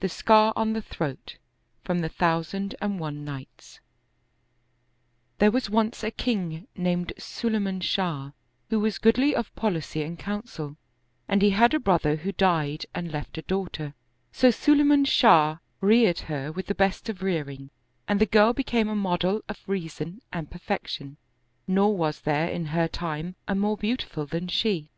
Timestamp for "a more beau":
23.46-23.94